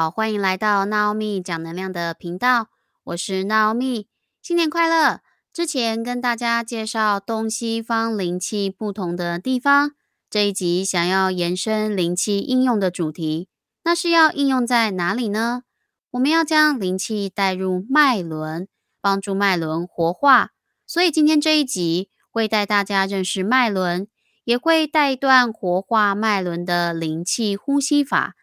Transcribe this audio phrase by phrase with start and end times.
[0.00, 2.68] 好，欢迎来到 Naomi 讲能量的频道，
[3.04, 4.06] 我是 Naomi，
[4.40, 5.20] 新年快乐！
[5.52, 9.90] 之前跟大家介绍东西方灵气不同的地方，
[10.30, 13.50] 这一集想要延伸灵气应用的主题，
[13.84, 15.64] 那是要应用在哪里呢？
[16.12, 18.68] 我们要将灵气带入脉轮，
[19.02, 20.52] 帮助脉轮活化，
[20.86, 24.08] 所以今天这一集会带大家认识脉轮，
[24.44, 28.34] 也会带一段活化脉轮的灵气呼吸法。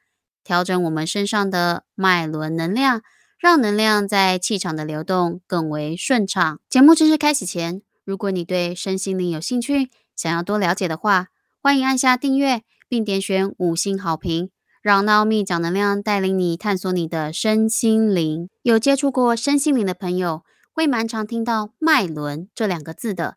[0.48, 3.02] 调整我们身上的脉轮能量，
[3.38, 6.62] 让能量在气场的流动更为顺畅。
[6.70, 11.28] 节目正式开始前，如果你对身心灵有兴趣，想要多了解的话，
[11.62, 14.50] 欢迎按下订阅，并点选五星好评，
[14.82, 18.50] 让 Naomi 讲能量带领你探索你的身心灵。
[18.62, 23.36] 有接触过身心灵的朋友，会蛮常听到脉轮这两个字的。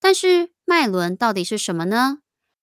[0.00, 2.20] 但是脉轮到底是什么呢？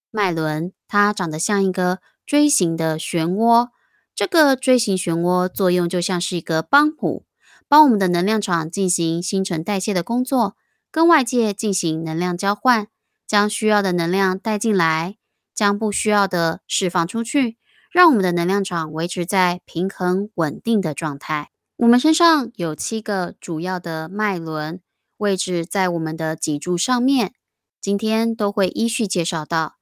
[0.10, 3.68] 脉轮它长得像一个锥形的漩涡。
[4.16, 7.26] 这个锥形漩涡作用就像是一个帮浦，
[7.68, 10.56] 帮我们的能量场进行新陈代谢的工作，
[10.92, 12.88] 跟外界进行能量交换，
[13.26, 15.18] 将需要的能量带进来，
[15.56, 17.58] 将不需要的释放出去，
[17.92, 21.50] 让我们的能量场维持在平衡稳定的状态。
[21.78, 24.80] 我们身上有七个主要的脉轮，
[25.18, 27.34] 位置在我们的脊柱上面，
[27.82, 29.78] 今天都会依序介绍到。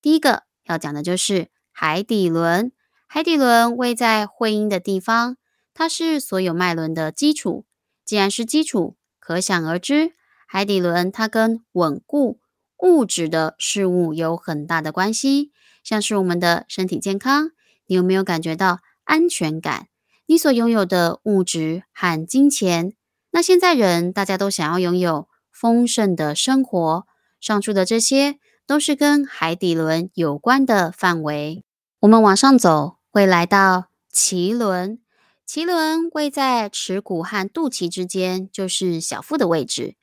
[0.00, 2.72] 第一个要讲的就是海底轮。
[3.14, 5.36] 海底轮位在会阴的地方，
[5.72, 7.64] 它是所有脉轮的基础。
[8.04, 10.10] 既然是基础，可想而知，
[10.48, 12.40] 海底轮它跟稳固
[12.78, 15.52] 物质的事物有很大的关系。
[15.84, 17.52] 像是我们的身体健康，
[17.86, 19.86] 你有没有感觉到安全感？
[20.26, 22.94] 你所拥有的物质和金钱，
[23.30, 27.06] 那现在人大家都想要拥有丰盛的生活。
[27.40, 31.62] 上述的这些都是跟海底轮有关的范围。
[32.00, 32.93] 我们往上走。
[33.14, 34.98] 会来到脐轮，
[35.46, 39.94] 脐轮位在耻骨和肚脐之间，就是小腹的位置。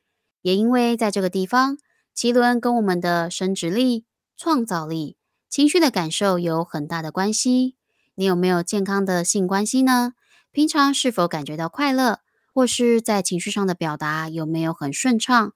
[0.42, 1.78] 也因为在这个地方，
[2.16, 4.06] 脐轮跟我们的生殖力、
[4.38, 5.18] 创造力、
[5.50, 7.76] 情绪的感受有很大的关系。
[8.16, 10.14] 你有没有健康的性关系呢？
[10.54, 12.22] 平常是否感觉到快乐，
[12.54, 15.52] 或是在情绪上的表达有没有很顺畅，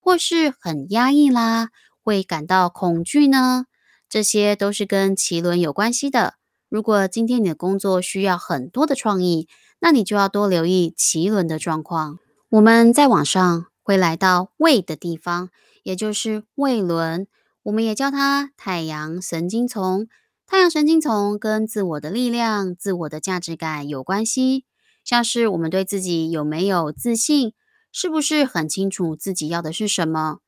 [0.00, 1.68] 或是很压抑啦？
[2.02, 3.66] 会感到恐惧呢？
[4.08, 6.34] 这些都是跟脐轮有关系的。
[6.68, 9.48] 如果今天你的工作需要很多的创意，
[9.80, 12.18] 那你就要多留意脐轮的状况。
[12.50, 15.50] 我们在网上会来到胃的地方，
[15.82, 17.26] 也就是胃轮，
[17.62, 20.08] 我们也叫它太阳神经丛。
[20.46, 24.64] 太阳神经丛跟自我的力量、自我的价值感有关系，
[25.04, 27.52] 像是我们对自己有没有自信，
[27.92, 30.38] 是不是很清楚自己要的是什么？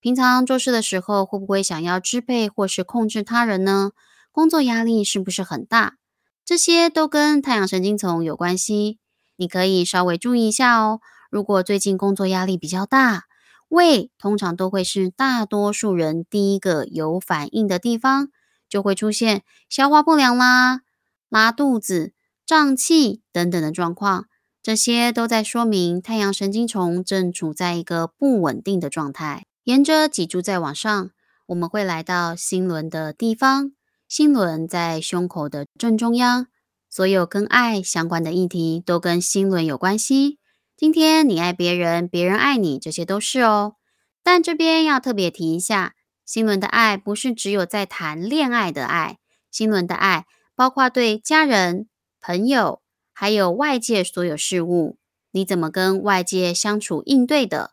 [0.00, 3.90] 平常做事的时候，会不会想要支配或是控制他人呢？
[4.38, 5.96] 工作压力是不是很大？
[6.44, 9.00] 这些都跟太阳神经丛有关系，
[9.34, 11.00] 你可以稍微注意一下哦。
[11.28, 13.24] 如果最近工作压力比较大，
[13.66, 18.28] 胃通常都会是大多数人第一个有反应的地方，
[18.68, 20.82] 就会出现消化不良啦、
[21.28, 22.12] 拉肚子、
[22.46, 24.26] 胀气等等的状况。
[24.62, 29.46] 这些都在说明太阳神经丛正处在一个不稳定的状态。
[29.64, 31.10] 沿着脊柱再往上，
[31.46, 33.72] 我们会来到心轮的地方。
[34.08, 36.46] 心轮在胸口的正中央，
[36.88, 40.38] 所有跟爱相关的议题都跟心轮有关系。
[40.74, 43.74] 今天你爱别人，别人爱你，这些都是哦。
[44.22, 49.18] 但这边要特别提一下，心轮的爱不是只有在谈恋爱的爱，
[49.50, 50.24] 心轮的爱
[50.56, 51.86] 包括对家人、
[52.18, 52.80] 朋友，
[53.12, 54.96] 还有外界所有事物，
[55.32, 57.72] 你怎么跟外界相处应对的。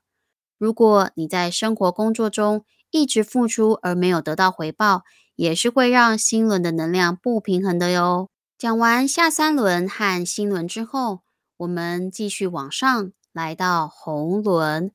[0.57, 5.03] 如果你在生活工作中一直付出而没有得到回报，
[5.35, 8.29] 也是会让心轮的能量不平衡的哟。
[8.57, 11.19] 讲完下三轮和心轮之后，
[11.57, 14.91] 我们继续往上来到喉轮。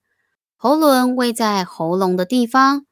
[0.57, 2.87] 喉轮位在喉咙的地方，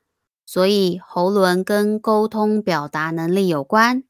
[0.45, 4.05] 所以喉轮跟沟通表达能力有关。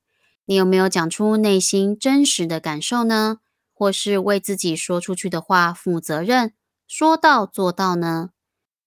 [0.47, 3.39] 你有没有讲出内心真实的感受呢？
[3.73, 6.53] 或是为自己说出去的话负责任，
[6.89, 8.31] 说到做到呢？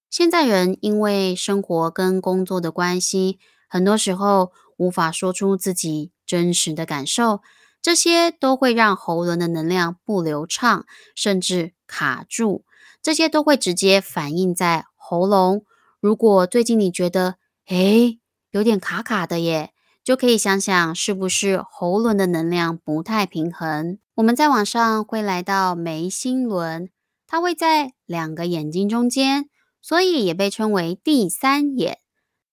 [0.09, 3.39] 现在人因为生活跟工作的关系。
[3.71, 7.39] 很多时候无法说出自己真实的感受，
[7.81, 10.85] 这些都会让喉轮的能量不流畅，
[11.15, 12.65] 甚至卡住。
[13.01, 15.63] 这些都会直接反映在喉咙。
[16.01, 17.35] 如果最近你觉得
[17.67, 18.19] 诶
[18.49, 19.71] 有点卡卡的耶，
[20.03, 23.99] 就可以想想是不是喉轮的能量不太平衡。
[24.15, 26.89] 我们在往上会来到眉心轮，
[27.25, 29.47] 它会在两个眼睛中间，
[29.81, 31.99] 所以也被称为第三眼。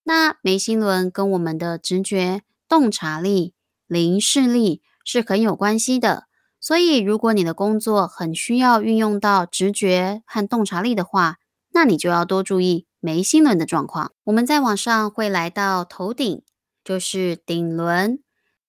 [0.08, 3.52] 那眉心轮跟我们的直觉、洞察力、
[3.86, 6.24] 灵视力是很有关系的，
[6.58, 11.36] 所以，如果你的工作很需要运用到直觉和洞察力的话，
[11.74, 14.12] 那你就要多注意眉心轮的状况。
[14.24, 16.42] 我们在网上会来到头顶，
[16.82, 18.20] 就是顶轮。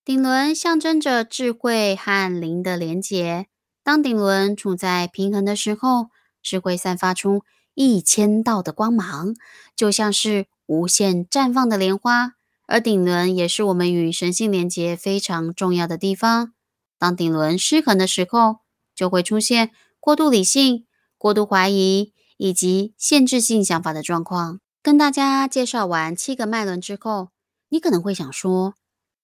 [0.03, 3.47] 顶轮象征着智慧和灵的连结。
[3.81, 6.07] 当顶轮处在平衡的时候，
[6.43, 7.43] 是会散发出
[7.75, 9.33] 一千道的光芒，
[9.73, 12.33] 就像是无限绽放的莲花。
[12.67, 16.53] 而顶轮也是我们与神性连接非常重要的地方。
[16.99, 18.57] 当顶轮失衡的时候，
[18.93, 20.85] 就会出现过度理性、
[21.17, 24.59] 过度怀疑以及限制性想法的状况。
[24.83, 27.29] 跟大家介绍完七个脉轮之后，
[27.69, 28.75] 你可能会想说：“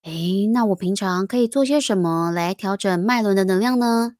[0.02, 4.16] 诶，那我平常可以做些什么来调整脉轮的能量呢？”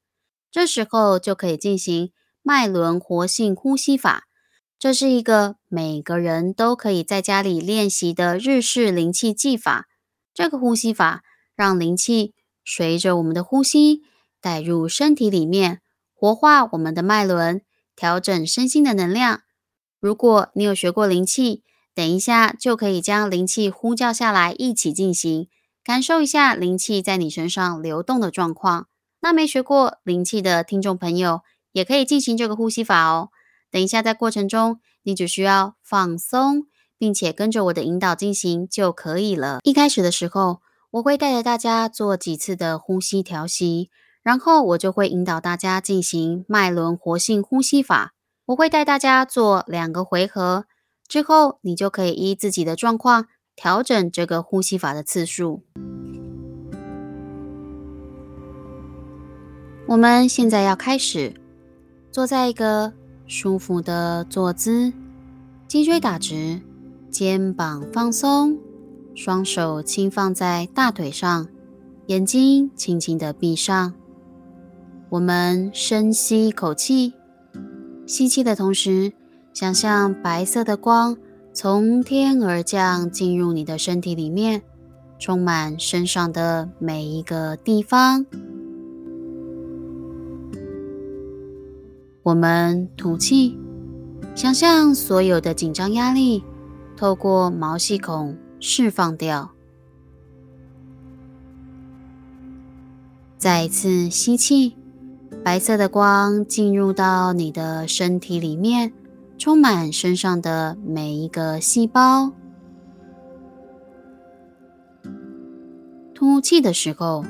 [0.52, 2.12] 这时候就可以进行
[2.42, 4.25] 脉轮活性呼吸法。
[4.78, 9.88] 这是一个每个人都可以在家里练习的日式灵气技法。
[10.34, 11.22] 这个呼吸法
[11.54, 12.34] 让灵气。
[12.68, 14.02] 随着我们的呼吸
[14.40, 15.80] 带入身体里面，
[16.12, 17.62] 活化我们的脉轮，
[17.94, 19.42] 调整身心的能量。
[20.00, 21.62] 如果你有学过灵气，
[21.94, 25.48] 等一下就可以将灵气呼叫下来，一起进行，
[25.84, 28.88] 感受一下灵气在你身上流动的状况。
[29.20, 33.30] 那没学过灵气的听众朋友，也可以进行这个呼吸法哦。
[33.70, 36.66] 等一下在过程中，你只需要放松，
[36.98, 39.60] 并且跟着我的引导进行就可以了。
[39.64, 40.60] 一开始的时候。
[40.92, 43.90] 我会带着大家做几次的呼吸调息，
[44.22, 48.14] 然后我就会引导大家进行脉轮活性呼吸法。
[48.46, 50.64] 我会带大家做两个回合，
[51.06, 55.64] 之后你就可以依自己的状况调整这个呼吸法的次数。
[59.88, 61.34] 我们现在要开始，
[62.10, 62.94] 坐在一个
[63.26, 64.92] 舒服的坐姿，
[65.66, 66.60] 脊椎打直，
[67.10, 68.58] 肩膀放松。
[69.14, 71.48] 双手轻放在大腿上，
[72.06, 73.94] 眼睛轻轻的闭上。
[75.08, 77.14] 我们深吸一口气，
[78.06, 79.12] 吸气的同时，
[79.54, 81.16] 想象白色的光
[81.54, 84.60] 从天而降，进入你的身体里面，
[85.18, 88.26] 充满身上的每一个地方。
[92.26, 93.56] 我们吐气，
[94.34, 96.42] 想象所有的紧张压力
[96.96, 98.36] 透过毛细孔。
[98.58, 99.50] 释放掉，
[103.38, 104.74] 再一次吸气，
[105.44, 108.92] 白色的光进入到你的身体里面，
[109.38, 112.32] 充满身上的每一个细胞。
[116.14, 117.24] 吐气的时候，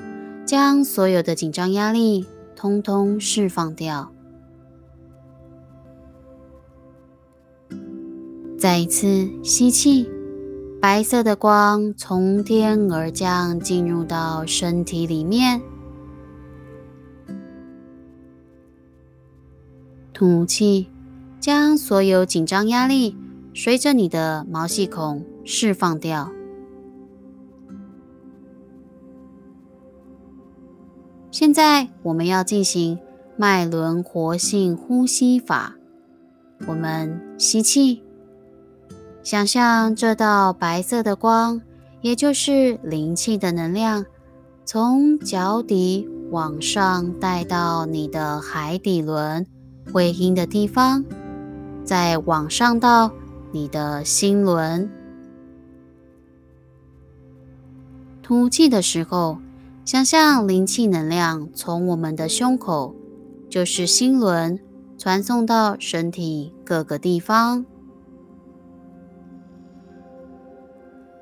[0.47, 4.13] 将所有的紧张压力通通释放掉。
[8.59, 10.09] 再一次吸气。
[10.81, 15.61] 白色的光从天而降，进入到身体里面。
[20.13, 20.89] 吐气，
[21.41, 23.17] 将所有紧张压力
[23.53, 26.31] 随着你的毛细孔释放掉。
[31.31, 32.99] 现在我们要进行
[33.37, 35.75] 脉轮活性呼吸法。
[36.67, 38.06] 我们吸气。
[39.27, 41.61] 想象这道白色的光，
[42.01, 44.07] 也就是灵气的能量，
[44.65, 49.45] 从脚底往上带到你的海底轮
[49.93, 51.05] 会阴的地方，
[51.85, 53.11] 再往上到
[53.51, 54.89] 你的心轮。
[58.23, 59.39] 吐气的时候，
[59.85, 62.95] 想象灵气能量从我们的胸口，
[63.51, 64.61] 就是心轮，
[64.97, 67.67] 传送到身体各个地方。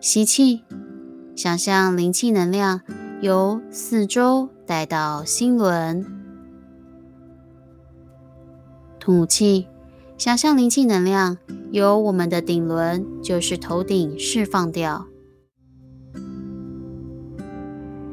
[0.06, 0.62] 吸气，
[1.34, 2.82] 想象灵气能量
[3.22, 6.04] 由四周带到心轮；
[9.00, 9.66] 吐气，
[10.18, 11.38] 想象灵气能量
[11.72, 15.06] 由我们的顶轮，就是头顶释放掉。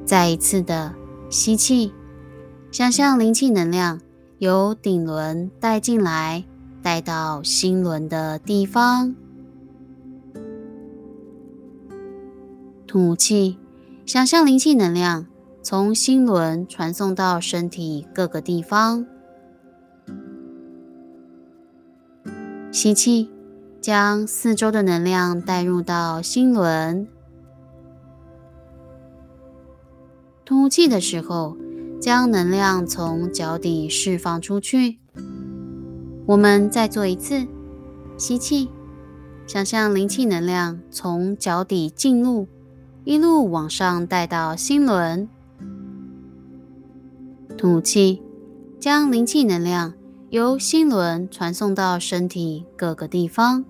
[0.05, 0.95] 再一次的
[1.29, 1.91] 吸气，
[2.71, 4.00] 想象灵气能量
[4.38, 6.45] 由顶轮带进来，
[6.81, 9.13] 带到心轮的地方。
[12.91, 13.57] 吐气，
[14.05, 15.25] 想象灵气能量
[15.62, 19.05] 从心轮传送到身体各个地方。
[22.69, 23.31] 吸气，
[23.79, 27.07] 将四周的能量带入到心轮。
[30.43, 31.55] 吐气的时候，
[32.01, 35.00] 将能量从脚底释放出去。
[36.25, 37.48] 我们再做一次，
[38.17, 38.69] 吸气，
[39.48, 42.50] 想象灵气能量从脚底进入。
[43.03, 45.27] 一路往上带到心轮，
[47.58, 48.22] 吐气，
[48.79, 49.93] 将灵气能量
[50.29, 53.65] 由心轮传送到身体各个地方。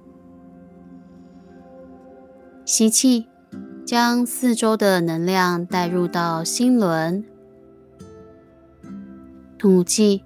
[2.66, 3.26] 吸气，
[3.86, 7.24] 将四周的能量带入到心轮。
[9.58, 10.24] 吐气，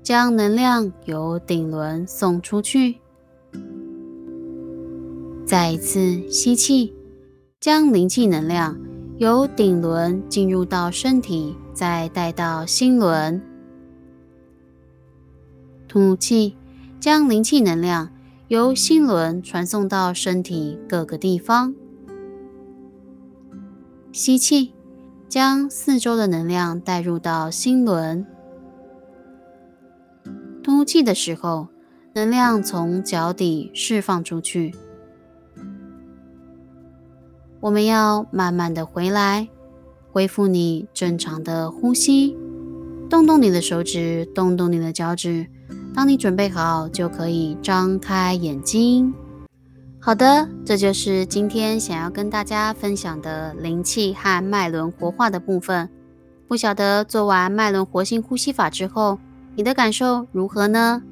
[0.00, 3.00] 将能量由顶轮送出去。
[5.44, 6.94] 再一次吸气，
[7.64, 8.78] 将灵气能量
[9.16, 13.40] 由顶轮进入到身体，再带到心轮。
[15.88, 16.58] 吐气，
[17.00, 18.10] 将灵气能量
[18.48, 21.74] 由心轮传送到身体各个地方。
[24.12, 24.74] 吸气，
[25.26, 28.26] 将四周的能量带入到心轮。
[30.62, 31.68] 吐气的时候，
[32.12, 34.74] 能量从脚底释放出去。
[37.64, 39.48] 我们要慢慢的回来，
[40.12, 42.36] 恢复你正常的呼吸，
[43.08, 45.46] 动动你的手指，动动你的脚趾。
[45.94, 49.14] 当你准备好，就可以张开眼睛。
[49.98, 55.88] 好的，这就是今天想要跟大家分享的灵气和脉轮活化的部分。
[56.46, 59.18] 不晓得做完脉轮活性呼吸法之后。
[59.56, 61.02] 你的感受如何呢？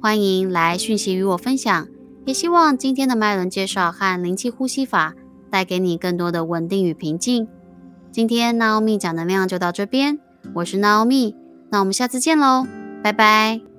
[0.00, 1.86] 欢迎来讯息与我分享。
[2.24, 5.14] 也希望今天的脉轮介绍和灵气呼吸法
[5.54, 7.46] 带给你更多的稳定与平静。
[8.10, 10.18] 今天 Naomi 讲能量就到这边，
[10.52, 11.36] 我是 Naomi，
[11.70, 12.66] 那我们下次见喽，
[13.04, 13.73] 拜拜。